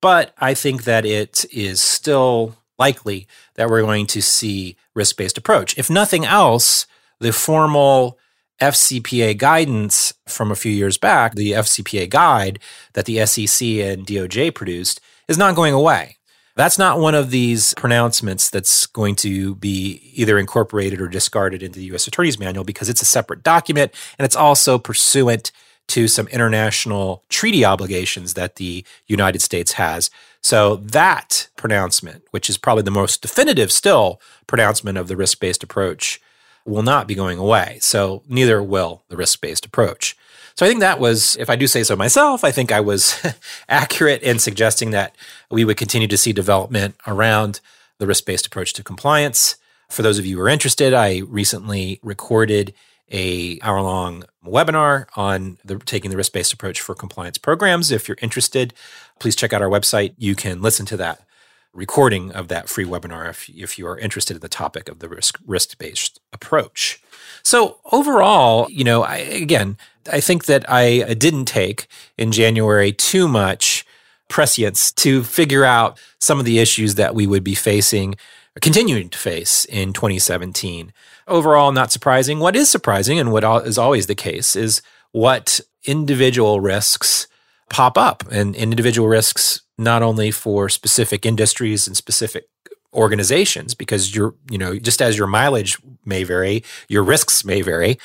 But 0.01 0.35
I 0.39 0.55
think 0.55 0.85
that 0.85 1.05
it 1.05 1.45
is 1.53 1.81
still 1.81 2.57
likely 2.79 3.27
that 3.55 3.69
we're 3.69 3.83
going 3.83 4.07
to 4.07 4.23
see 4.23 4.77
risk 4.95 5.17
based 5.17 5.39
approach. 5.39 5.77
If 5.79 5.91
nothing 5.91 6.25
else, 6.25 6.87
the 7.21 7.33
formal 7.33 8.19
FCPA 8.61 9.37
guidance 9.39 10.13
from 10.27 10.51
a 10.51 10.57
few 10.57 10.73
years 10.73 10.99
back, 10.99 11.35
the 11.35 11.53
FCPA 11.53 12.09
guide 12.09 12.59
that 12.93 13.07
the 13.07 13.25
SEC 13.27 13.67
and 13.67 14.07
DOJ 14.07 14.55
produced, 14.55 15.01
is 15.29 15.39
not 15.39 15.55
going 15.55 15.75
away. 15.75 16.17
That's 16.57 16.79
not 16.79 16.99
one 16.99 17.15
of 17.15 17.31
these 17.31 17.73
pronouncements 17.75 18.51
that's 18.51 18.87
going 18.87 19.15
to 19.17 19.55
be 19.55 20.13
either 20.15 20.39
incorporated 20.39 21.01
or 21.01 21.09
discarded 21.09 21.63
into 21.63 21.79
the 21.79 21.87
U.S. 21.87 22.07
Attorney's 22.07 22.39
Manual 22.39 22.65
because 22.65 22.89
it's 22.89 23.01
a 23.01 23.07
separate 23.07 23.43
document 23.43 23.93
and 24.19 24.25
it's 24.27 24.37
also 24.37 24.79
pursuant 24.79 25.53
to 25.89 26.07
some 26.07 26.29
international 26.29 27.25
treaty 27.29 27.65
obligations 27.65 28.35
that 28.35 28.57
the 28.57 28.85
United 29.07 29.43
States 29.43 29.73
has. 29.73 30.11
So 30.43 30.77
that 30.77 31.49
pronouncement, 31.57 32.25
which 32.31 32.49
is 32.49 32.59
probably 32.59 32.83
the 32.83 32.91
most 32.91 33.23
definitive 33.23 33.73
still 33.73 34.21
pronouncement 34.47 34.99
of 34.99 35.09
the 35.09 35.17
risk 35.17 35.41
based 35.41 35.63
approach, 35.63 36.21
will 36.65 36.83
not 36.83 37.07
be 37.07 37.15
going 37.15 37.39
away. 37.39 37.79
So 37.81 38.23
neither 38.29 38.63
will 38.63 39.03
the 39.09 39.17
risk 39.17 39.41
based 39.41 39.65
approach. 39.67 40.17
So 40.55 40.67
I 40.67 40.69
think 40.69 40.81
that 40.81 41.01
was, 41.01 41.37
if 41.37 41.49
I 41.49 41.57
do 41.57 41.67
say 41.67 41.83
so 41.83 41.97
myself, 41.97 42.45
I 42.45 42.51
think 42.51 42.71
I 42.71 42.81
was 42.81 43.19
accurate 43.69 44.23
in 44.23 44.39
suggesting 44.39 44.91
that 44.91 45.17
we 45.51 45.65
would 45.65 45.77
continue 45.77 46.09
to 46.09 46.19
see 46.19 46.33
development 46.33 46.97
around 47.07 47.61
the 47.99 48.07
risk 48.07 48.27
based 48.27 48.47
approach 48.47 48.73
to 48.75 48.83
compliance. 48.83 49.57
For 49.89 50.03
those 50.03 50.19
of 50.19 50.27
you 50.27 50.37
who 50.37 50.43
are 50.43 50.49
interested, 50.49 50.93
I 50.93 51.19
recently 51.19 51.99
recorded 52.03 52.75
a 53.11 53.59
hour 53.63 53.81
long 53.81 54.25
webinar 54.47 55.07
on 55.17 55.59
the, 55.65 55.79
taking 55.79 56.11
the 56.11 56.17
risk 56.17 56.33
based 56.33 56.53
approach 56.53 56.81
for 56.81 56.95
compliance 56.95 57.39
programs. 57.39 57.91
If 57.91 58.09
you're 58.09 58.17
interested, 58.23 58.73
please 59.19 59.35
check 59.35 59.53
out 59.53 59.63
our 59.63 59.69
website. 59.69 60.15
You 60.17 60.35
can 60.35 60.63
listen 60.63 60.87
to 60.87 60.97
that 60.99 61.25
recording 61.73 62.33
of 62.33 62.49
that 62.49 62.69
free 62.69 62.85
webinar 62.85 63.29
if, 63.29 63.49
if 63.49 63.79
you 63.79 63.87
are 63.87 63.99
interested 63.99 64.37
in 64.37 64.41
the 64.41 64.49
topic 64.49 64.89
of 64.89 64.99
the 64.99 65.09
risk 65.09 65.39
risk 65.47 65.79
based 65.79 66.21
approach. 66.33 67.01
So 67.43 67.79
overall, 67.93 68.69
you 68.71 68.85
know, 68.85 69.03
I, 69.03 69.17
again, 69.17 69.77
I 70.11 70.21
think 70.21 70.47
that 70.47 70.65
I 70.69 71.15
didn't 71.15 71.45
take 71.45 71.87
in 72.19 72.33
January 72.33 72.93
too 72.93 73.29
much 73.29 73.87
prescience 74.29 74.93
to 74.93 75.23
figure 75.23 75.65
out 75.65 75.99
some 76.19 76.39
of 76.39 76.45
the 76.45 76.59
issues 76.59 76.95
that 76.97 77.15
we 77.15 77.27
would 77.27 77.45
be 77.45 77.55
facing, 77.55 78.15
continuing 78.61 79.09
to 79.11 79.19
face 79.19 79.65
in 79.67 79.93
2017. 79.93 80.93
Overall, 81.27 81.73
not 81.73 81.93
surprising. 81.93 82.39
What 82.39 82.57
is 82.57 82.71
surprising, 82.71 83.19
and 83.19 83.33
what 83.33 83.45
is 83.67 83.79
always 83.79 84.07
the 84.07 84.15
case, 84.15 84.57
is 84.57 84.83
what 85.13 85.61
individual 85.85 86.61
risks 86.61 87.27
pop 87.71 87.97
up, 87.97 88.25
and 88.31 88.55
individual 88.55 89.09
risks 89.09 89.63
not 89.79 90.03
only 90.03 90.31
for 90.31 90.69
specific 90.69 91.25
industries 91.25 91.87
and 91.87 91.97
specific 91.97 92.45
organizations 92.93 93.73
because 93.73 94.15
your 94.15 94.35
you 94.51 94.59
know 94.59 94.77
just 94.77 95.01
as 95.01 95.17
your 95.17 95.29
mileage 95.29 95.79
may 96.05 96.25
vary 96.25 96.65
your 96.89 97.05
risks 97.05 97.45
may 97.45 97.63
vary 97.63 97.97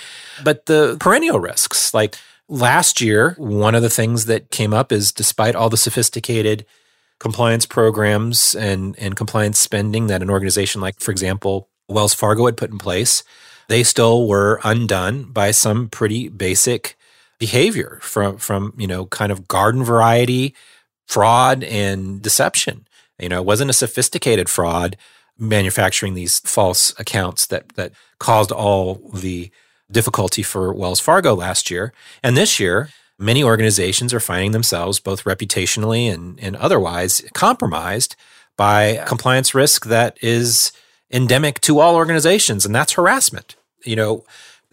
but 0.43 0.67
the 0.67 0.95
perennial 0.99 1.39
risks. 1.39 1.93
Like 1.93 2.15
last 2.47 3.01
year 3.01 3.33
one 3.39 3.73
of 3.73 3.81
the 3.81 3.89
things 3.89 4.25
that 4.25 4.51
came 4.51 4.73
up 4.73 4.91
is 4.91 5.11
despite 5.11 5.55
all 5.55 5.69
the 5.69 5.77
sophisticated 5.77 6.65
compliance 7.19 7.65
programs 7.65 8.53
and 8.53 8.95
and 8.99 9.15
compliance 9.15 9.57
spending 9.57 10.05
that 10.07 10.21
an 10.21 10.29
organization 10.29 10.81
like 10.81 10.99
for 10.99 11.11
example 11.11 11.67
Wells 11.89 12.13
Fargo 12.13 12.45
had 12.45 12.57
put 12.57 12.69
in 12.69 12.77
place 12.77 13.23
they 13.67 13.81
still 13.81 14.27
were 14.27 14.59
undone 14.63 15.23
by 15.23 15.49
some 15.49 15.89
pretty 15.89 16.29
basic 16.29 16.95
behavior 17.39 17.99
from 18.01 18.37
from 18.37 18.73
you 18.77 18.87
know 18.87 19.05
kind 19.05 19.31
of 19.31 19.47
garden 19.47 19.83
variety 19.83 20.55
fraud 21.07 21.63
and 21.63 22.21
deception 22.21 22.85
you 23.19 23.29
know, 23.29 23.41
it 23.41 23.45
wasn't 23.45 23.69
a 23.69 23.73
sophisticated 23.73 24.49
fraud 24.49 24.97
manufacturing 25.37 26.13
these 26.13 26.39
false 26.39 26.97
accounts 26.99 27.47
that 27.47 27.69
that 27.75 27.91
caused 28.19 28.51
all 28.51 28.95
the 29.13 29.51
difficulty 29.91 30.43
for 30.43 30.73
Wells 30.73 30.99
Fargo 30.99 31.35
last 31.35 31.69
year. 31.69 31.93
And 32.23 32.35
this 32.35 32.59
year, 32.59 32.89
many 33.19 33.43
organizations 33.43 34.13
are 34.13 34.19
finding 34.19 34.51
themselves 34.51 34.99
both 34.99 35.23
reputationally 35.23 36.11
and, 36.11 36.39
and 36.39 36.55
otherwise 36.55 37.21
compromised 37.33 38.15
by 38.57 39.03
compliance 39.05 39.53
risk 39.53 39.85
that 39.85 40.17
is 40.21 40.71
endemic 41.11 41.59
to 41.61 41.79
all 41.79 41.95
organizations, 41.95 42.65
and 42.65 42.73
that's 42.73 42.93
harassment. 42.93 43.55
You 43.83 43.95
know, 43.95 44.25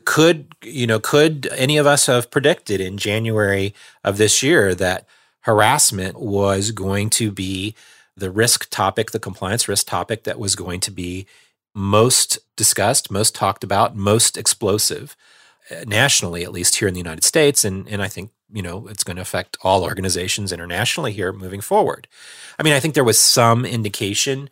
could 0.05 0.55
you 0.63 0.87
know 0.87 1.01
could 1.01 1.49
any 1.57 1.77
of 1.77 1.87
us 1.87 2.07
have 2.07 2.31
predicted 2.31 2.81
in 2.81 2.99
January 2.99 3.75
of 4.05 4.19
this 4.19 4.43
year 4.43 4.75
that 4.75 5.07
harassment 5.43 6.19
was 6.21 6.71
going 6.71 7.11
to 7.11 7.31
be 7.31 7.75
the 8.17 8.31
risk 8.31 8.69
topic, 8.71 9.11
the 9.11 9.19
compliance 9.19 9.69
risk 9.69 9.87
topic 9.87 10.25
that 10.25 10.39
was 10.39 10.55
going 10.55 10.81
to 10.81 10.91
be 10.91 11.27
most 11.75 12.39
discussed, 12.57 13.11
most 13.11 13.35
talked 13.35 13.65
about, 13.65 13.97
most 13.97 14.37
explosive 14.37 15.17
uh, 15.71 15.85
nationally, 15.87 16.45
at 16.45 16.53
least 16.53 16.77
here 16.77 16.89
in 16.89 16.95
the 16.95 17.01
United 17.01 17.25
States. 17.25 17.65
And, 17.65 17.89
and 17.89 18.03
I 18.03 18.09
think, 18.09 18.31
you 18.53 18.63
know, 18.63 18.87
it's 18.89 19.05
going 19.05 19.17
to 19.17 19.23
affect 19.23 19.57
all 19.63 19.83
organizations 19.83 20.53
internationally 20.53 21.13
here 21.13 21.33
moving 21.33 21.61
forward. 21.63 22.07
I 22.59 22.63
mean, 22.63 22.75
I 22.75 22.81
think 22.81 22.95
there 22.95 23.05
was 23.05 23.19
some 23.19 23.65
indication 23.65 24.51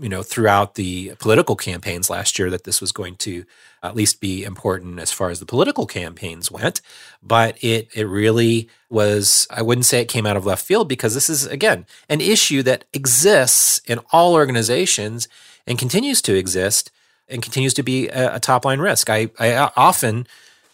you 0.00 0.08
know, 0.08 0.22
throughout 0.22 0.74
the 0.74 1.14
political 1.18 1.56
campaigns 1.56 2.08
last 2.08 2.38
year 2.38 2.50
that 2.50 2.64
this 2.64 2.80
was 2.80 2.92
going 2.92 3.16
to 3.16 3.44
at 3.82 3.94
least 3.94 4.20
be 4.20 4.44
important 4.44 4.98
as 4.98 5.12
far 5.12 5.30
as 5.30 5.40
the 5.40 5.46
political 5.46 5.86
campaigns 5.86 6.50
went. 6.50 6.80
But 7.22 7.62
it 7.62 7.88
it 7.94 8.04
really 8.04 8.68
was, 8.88 9.46
I 9.50 9.62
wouldn't 9.62 9.86
say 9.86 10.00
it 10.00 10.08
came 10.08 10.26
out 10.26 10.36
of 10.36 10.46
left 10.46 10.64
field 10.64 10.88
because 10.88 11.14
this 11.14 11.28
is 11.28 11.46
again 11.46 11.86
an 12.08 12.20
issue 12.20 12.62
that 12.62 12.84
exists 12.92 13.80
in 13.86 14.00
all 14.12 14.34
organizations 14.34 15.28
and 15.66 15.78
continues 15.78 16.22
to 16.22 16.36
exist 16.36 16.90
and 17.28 17.42
continues 17.42 17.74
to 17.74 17.82
be 17.82 18.08
a, 18.08 18.36
a 18.36 18.40
top 18.40 18.64
line 18.64 18.80
risk. 18.80 19.10
I, 19.10 19.30
I 19.38 19.52
uh, 19.52 19.70
often 19.76 20.26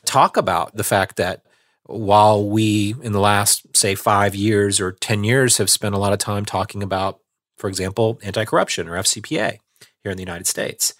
talk 0.04 0.37
about 0.37 0.76
the 0.76 0.84
fact 0.84 1.16
that 1.16 1.42
while 1.84 2.46
we 2.46 2.94
in 3.02 3.12
the 3.12 3.20
last 3.20 3.76
say 3.76 3.94
five 3.94 4.34
years 4.34 4.80
or 4.80 4.92
10 4.92 5.25
years 5.25 5.56
have 5.56 5.70
spent 5.70 5.94
a 5.94 5.98
lot 5.98 6.12
of 6.12 6.18
time 6.18 6.44
talking 6.44 6.82
about 6.82 7.20
for 7.58 7.68
example, 7.68 8.18
anti 8.22 8.44
corruption 8.44 8.88
or 8.88 8.92
FCPA 8.92 9.58
here 10.02 10.10
in 10.10 10.16
the 10.16 10.22
United 10.22 10.46
States. 10.46 10.94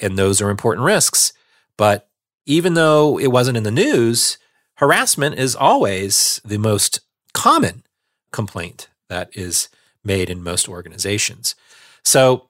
And 0.00 0.16
those 0.16 0.40
are 0.40 0.50
important 0.50 0.84
risks. 0.86 1.32
But 1.76 2.08
even 2.46 2.74
though 2.74 3.18
it 3.18 3.28
wasn't 3.28 3.56
in 3.56 3.64
the 3.64 3.70
news, 3.70 4.38
harassment 4.76 5.38
is 5.38 5.54
always 5.54 6.40
the 6.44 6.58
most 6.58 7.00
common 7.34 7.82
complaint 8.32 8.88
that 9.08 9.28
is 9.32 9.68
made 10.04 10.30
in 10.30 10.42
most 10.42 10.68
organizations. 10.68 11.54
So, 12.04 12.48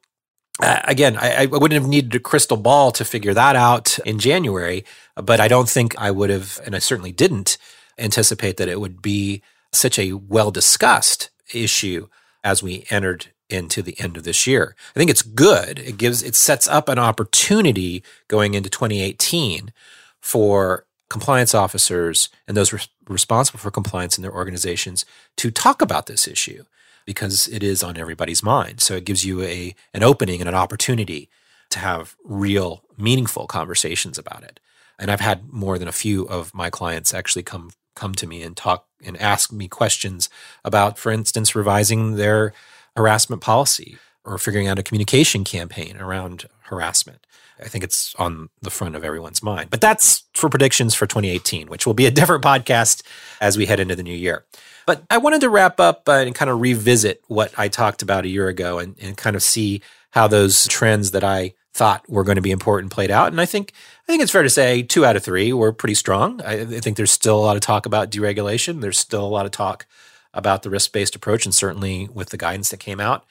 uh, 0.63 0.81
again, 0.85 1.17
I, 1.17 1.43
I, 1.43 1.47
wouldn't 1.47 1.81
have 1.81 1.89
needed 1.89 2.15
a 2.15 2.21
crystal 2.21 2.57
ball 2.57 2.91
to 2.93 3.05
figure 3.05 3.35
that 3.35 3.55
out 3.55 3.99
in 4.01 4.19
January, 4.19 4.85
but 5.17 5.41
I 5.41 5.49
don't 5.49 5.69
think 5.69 5.97
I 5.99 6.11
would 6.11 6.31
have, 6.31 6.61
and 6.65 6.75
I 6.75 6.81
certainly 6.81 7.13
didn't 7.13 7.59
anticipate 7.97 8.57
that 8.57 8.69
it 8.69 8.81
would 8.81 9.01
be 9.01 9.43
such 9.73 9.99
a 9.99 10.15
well 10.15 10.51
discussed 10.51 11.31
issue 11.53 12.09
as 12.43 12.63
we 12.63 12.85
entered 12.91 13.29
into 13.51 13.83
the 13.83 13.99
end 13.99 14.17
of 14.17 14.25
this 14.25 14.47
year. 14.47 14.75
I 14.95 14.99
think 14.99 15.11
it's 15.11 15.23
good. 15.23 15.79
It 15.79 15.97
gives 15.97 16.23
it 16.23 16.35
sets 16.35 16.69
up 16.69 16.89
an 16.89 16.99
opportunity 16.99 18.03
going 18.29 18.55
into 18.55 18.71
2018 18.71 19.73
for 20.21 20.85
compliance 21.09 21.55
officers 21.55 22.29
and 22.47 22.57
those 22.57 22.73
re- 22.73 22.81
responsible 23.09 23.59
for 23.59 23.71
compliance 23.71 24.19
in 24.19 24.23
their 24.23 24.35
organizations 24.35 25.05
to 25.37 25.51
talk 25.51 25.81
about 25.81 26.07
this 26.07 26.29
issue 26.29 26.65
because 27.07 27.49
it 27.49 27.63
is 27.63 27.83
on 27.83 27.97
everybody's 27.97 28.43
mind. 28.43 28.81
So 28.81 28.95
it 28.95 29.07
gives 29.07 29.25
you 29.25 29.43
a 29.43 29.75
an 29.95 30.03
opening 30.03 30.41
and 30.41 30.49
an 30.49 30.55
opportunity 30.55 31.31
to 31.71 31.79
have 31.79 32.17
real 32.25 32.85
meaningful 32.97 33.47
conversations 33.47 34.19
about 34.19 34.43
it. 34.43 34.61
And 34.99 35.11
I've 35.11 35.21
had 35.21 35.51
more 35.53 35.79
than 35.79 35.89
a 35.89 35.93
few 35.93 36.25
of 36.25 36.55
my 36.55 36.71
clients 36.71 37.15
actually 37.15 37.45
come 37.45 37.71
come 37.95 38.15
to 38.15 38.27
me 38.27 38.43
and 38.43 38.57
talk 38.57 38.87
and 39.05 39.17
ask 39.21 39.53
me 39.53 39.69
questions 39.69 40.29
about 40.65 40.99
for 40.99 41.11
instance 41.11 41.55
revising 41.55 42.17
their 42.17 42.53
harassment 42.99 43.41
policy 43.41 43.97
or 44.25 44.37
figuring 44.37 44.69
out 44.69 44.79
a 44.79 44.83
communication 44.83 45.45
campaign 45.45 45.97
around 45.97 46.47
harassment. 46.63 47.27
I 47.61 47.69
think 47.69 47.83
it's 47.83 48.15
on 48.19 48.51
the 48.61 48.71
front 48.71 48.95
of 48.95 49.05
everyone's 49.05 49.43
mind. 49.43 49.71
But 49.71 49.81
that's 49.81 50.25
for 50.35 50.49
predictions 50.49 50.95
for 50.95 51.07
2018, 51.07 51.69
which 51.69 51.87
will 51.87 51.95
be 51.95 52.07
a 52.07 52.11
different 52.19 52.45
podcast 52.45 53.03
as 53.41 53.57
we 53.57 53.67
head 53.67 53.81
into 53.81 53.97
the 53.97 54.03
new 54.03 54.15
year. 54.15 54.45
But 54.87 55.03
I 55.11 55.19
wanted 55.19 55.41
to 55.43 55.49
wrap 55.49 55.81
up 55.81 56.09
uh, 56.09 56.13
and 56.13 56.35
kind 56.35 56.51
of 56.51 56.61
revisit 56.61 57.23
what 57.29 57.53
I 57.57 57.69
talked 57.69 58.03
about 58.03 58.25
a 58.25 58.29
year 58.29 58.49
ago 58.49 58.79
and, 58.79 58.97
and 59.01 59.17
kind 59.17 59.37
of 59.37 59.43
see 59.43 59.81
how 60.11 60.29
those 60.29 60.67
trends 60.67 61.13
that 61.13 61.25
I 61.25 61.55
thought 61.75 62.09
were 62.09 62.25
going 62.25 62.37
to 62.37 62.43
be 62.43 62.51
important 62.51 62.93
played 62.93 63.11
out. 63.11 63.29
And 63.29 63.41
I 63.41 63.47
think 63.47 63.73
I 64.09 64.13
think 64.13 64.23
it's 64.23 64.33
fair 64.33 64.43
to 64.43 64.51
say 64.51 64.83
two 64.83 65.05
out 65.05 65.17
of 65.17 65.23
three 65.23 65.53
were 65.53 65.73
pretty 65.73 65.95
strong. 65.95 66.41
I, 66.43 66.61
I 66.61 66.81
think 66.81 66.97
there's 66.97 67.13
still 67.13 67.39
a 67.39 67.45
lot 67.45 67.57
of 67.57 67.63
talk 67.63 67.87
about 67.87 68.11
deregulation. 68.11 68.81
There's 68.81 68.99
still 68.99 69.25
a 69.25 69.29
lot 69.29 69.47
of 69.47 69.53
talk 69.53 69.87
about 70.35 70.63
the 70.63 70.71
risk 70.71 70.93
based 70.93 71.15
approach, 71.15 71.45
and 71.45 71.55
certainly 71.55 72.09
with 72.13 72.31
the 72.31 72.37
guidance 72.37 72.71
that 72.71 72.81
came 72.81 73.01
out. 73.01 73.25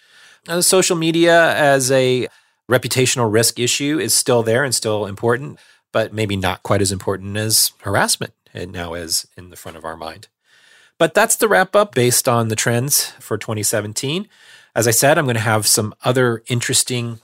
Uh, 0.48 0.62
social 0.62 0.96
media 0.96 1.56
as 1.56 1.92
a 1.92 2.28
reputational 2.70 3.32
risk 3.32 3.60
issue 3.60 4.00
is 4.00 4.14
still 4.14 4.44
there 4.44 4.64
and 4.64 4.76
still 4.76 5.06
important, 5.06 5.60
but 5.92 6.14
maybe 6.14 6.36
not 6.36 6.64
quite 6.64 6.82
as 6.82 6.92
important 6.92 7.38
as 7.38 7.72
harassment 7.82 8.34
and 8.54 8.72
now 8.72 8.94
is 8.94 9.28
in 9.38 9.50
the 9.50 9.56
front 9.56 9.78
of 9.78 9.86
our 9.86 9.98
mind. 9.98 10.28
But 10.98 11.14
that's 11.14 11.36
the 11.36 11.48
wrap 11.48 11.76
up 11.76 11.94
based 11.94 12.28
on 12.28 12.48
the 12.48 12.56
trends 12.56 13.12
for 13.20 13.38
2017. 13.38 14.28
As 14.76 14.88
I 14.88 14.92
said, 14.92 15.18
I'm 15.18 15.26
going 15.26 15.36
to 15.36 15.42
have 15.42 15.68
some 15.68 15.94
other 16.04 16.44
interesting 16.48 17.20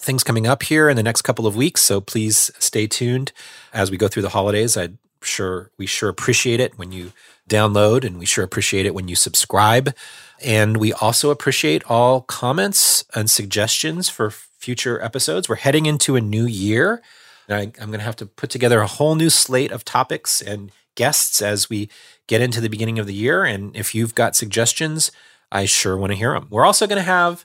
things 0.00 0.24
coming 0.24 0.46
up 0.46 0.64
here 0.64 0.88
in 0.88 0.96
the 0.96 1.02
next 1.02 1.22
couple 1.22 1.46
of 1.46 1.56
weeks. 1.56 1.82
So 1.82 2.00
please 2.00 2.50
stay 2.58 2.86
tuned 2.86 3.32
as 3.72 3.90
we 3.90 3.96
go 3.96 4.08
through 4.08 4.22
the 4.22 4.30
holidays. 4.30 4.76
I 4.76 4.90
sure 5.24 5.70
we 5.78 5.86
sure 5.86 6.08
appreciate 6.08 6.60
it 6.60 6.78
when 6.78 6.92
you 6.92 7.12
download 7.48 8.04
and 8.04 8.18
we 8.18 8.26
sure 8.26 8.44
appreciate 8.44 8.86
it 8.86 8.94
when 8.94 9.08
you 9.08 9.16
subscribe. 9.16 9.94
And 10.42 10.76
we 10.76 10.92
also 10.92 11.30
appreciate 11.30 11.84
all 11.88 12.22
comments 12.22 13.04
and 13.14 13.30
suggestions 13.30 14.08
for 14.08 14.30
future 14.30 15.02
episodes. 15.02 15.48
We're 15.48 15.56
heading 15.56 15.86
into 15.86 16.16
a 16.16 16.20
new 16.20 16.46
year. 16.46 17.02
And 17.48 17.56
I, 17.56 17.82
I'm 17.82 17.88
going 17.88 18.00
to 18.00 18.04
have 18.04 18.16
to 18.16 18.26
put 18.26 18.50
together 18.50 18.80
a 18.80 18.86
whole 18.86 19.14
new 19.14 19.30
slate 19.30 19.72
of 19.72 19.84
topics 19.84 20.40
and 20.40 20.70
guests 20.94 21.42
as 21.42 21.68
we 21.68 21.88
get 22.26 22.40
into 22.40 22.60
the 22.60 22.68
beginning 22.68 22.98
of 22.98 23.06
the 23.06 23.14
year. 23.14 23.44
And 23.44 23.76
if 23.76 23.94
you've 23.94 24.14
got 24.14 24.36
suggestions, 24.36 25.10
I 25.50 25.66
sure 25.66 25.96
want 25.96 26.12
to 26.12 26.18
hear 26.18 26.32
them. 26.32 26.46
We're 26.50 26.64
also 26.64 26.86
going 26.86 26.98
to 26.98 27.02
have 27.02 27.44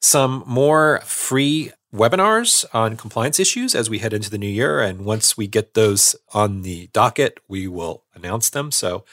some 0.00 0.44
more 0.46 1.00
free 1.04 1.72
webinars 1.94 2.64
on 2.74 2.96
compliance 2.96 3.40
issues 3.40 3.74
as 3.74 3.88
we 3.88 3.98
head 3.98 4.12
into 4.12 4.30
the 4.30 4.38
new 4.38 4.48
year. 4.48 4.80
And 4.80 5.04
once 5.04 5.36
we 5.36 5.46
get 5.46 5.74
those 5.74 6.14
on 6.34 6.62
the 6.62 6.88
docket, 6.92 7.40
we 7.48 7.66
will 7.66 8.04
announce 8.14 8.50
them. 8.50 8.70
So 8.70 9.04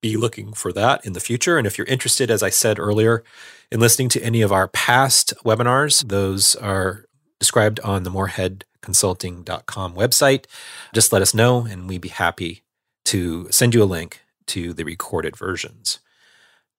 be 0.00 0.16
looking 0.16 0.52
for 0.52 0.72
that 0.72 1.04
in 1.04 1.12
the 1.12 1.20
future. 1.20 1.58
And 1.58 1.66
if 1.66 1.76
you're 1.76 1.86
interested, 1.86 2.30
as 2.30 2.42
I 2.42 2.50
said 2.50 2.78
earlier, 2.78 3.22
in 3.70 3.80
listening 3.80 4.08
to 4.10 4.22
any 4.22 4.42
of 4.42 4.52
our 4.52 4.68
past 4.68 5.34
webinars, 5.44 6.08
those 6.08 6.54
are 6.56 7.06
described 7.38 7.80
on 7.80 8.02
the 8.02 8.10
moreheadconsulting.com 8.10 9.94
website. 9.94 10.46
Just 10.94 11.12
let 11.12 11.22
us 11.22 11.34
know, 11.34 11.66
and 11.66 11.88
we'd 11.88 12.00
be 12.00 12.08
happy 12.08 12.62
to 13.06 13.50
send 13.50 13.74
you 13.74 13.82
a 13.82 13.84
link 13.84 14.20
to 14.46 14.72
the 14.72 14.84
recorded 14.84 15.36
versions. 15.36 16.00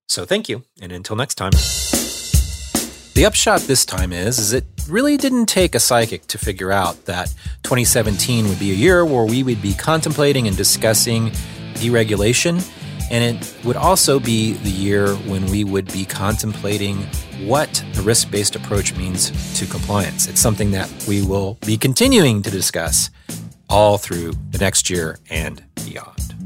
So 0.07 0.25
thank 0.25 0.49
you, 0.49 0.63
and 0.81 0.91
until 0.91 1.15
next 1.15 1.35
time. 1.35 1.51
The 3.21 3.27
upshot 3.27 3.61
this 3.61 3.85
time 3.85 4.13
is, 4.13 4.39
is 4.39 4.51
it 4.51 4.65
really 4.89 5.15
didn't 5.15 5.45
take 5.45 5.75
a 5.75 5.79
psychic 5.79 6.25
to 6.25 6.39
figure 6.39 6.71
out 6.71 7.05
that 7.05 7.27
2017 7.61 8.49
would 8.49 8.57
be 8.57 8.71
a 8.71 8.73
year 8.73 9.05
where 9.05 9.25
we 9.25 9.43
would 9.43 9.61
be 9.61 9.75
contemplating 9.75 10.47
and 10.47 10.57
discussing 10.57 11.29
deregulation, 11.75 12.67
and 13.11 13.23
it 13.23 13.55
would 13.63 13.75
also 13.75 14.19
be 14.19 14.53
the 14.53 14.71
year 14.71 15.13
when 15.27 15.45
we 15.51 15.63
would 15.63 15.93
be 15.93 16.03
contemplating 16.03 16.97
what 17.45 17.85
the 17.93 18.01
risk 18.01 18.31
based 18.31 18.55
approach 18.55 18.97
means 18.97 19.29
to 19.59 19.67
compliance. 19.67 20.27
It's 20.27 20.41
something 20.41 20.71
that 20.71 20.91
we 21.07 21.21
will 21.21 21.59
be 21.63 21.77
continuing 21.77 22.41
to 22.41 22.49
discuss 22.49 23.11
all 23.69 23.99
through 23.99 24.33
the 24.49 24.57
next 24.57 24.89
year 24.89 25.19
and 25.29 25.63
beyond. 25.85 26.30